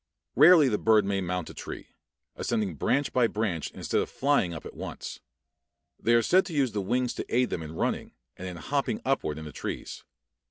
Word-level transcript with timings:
Rarely 0.35 0.67
the 0.67 0.79
bird 0.79 1.05
may 1.05 1.21
mount 1.21 1.51
a 1.51 1.53
tree, 1.53 1.89
ascending 2.35 2.73
branch 2.73 3.13
by 3.13 3.27
branch 3.27 3.69
instead 3.69 4.01
of 4.01 4.09
flying 4.09 4.51
up 4.51 4.65
at 4.65 4.73
once. 4.73 5.19
They 5.99 6.15
are 6.15 6.23
said 6.23 6.43
to 6.47 6.55
use 6.55 6.71
the 6.71 6.81
wings 6.81 7.13
to 7.13 7.25
aid 7.29 7.51
them 7.51 7.61
in 7.61 7.75
running, 7.75 8.15
and 8.35 8.47
in 8.47 8.57
hopping 8.57 8.99
upward 9.05 9.37
in 9.37 9.45
the 9.45 9.51
trees. 9.51 10.03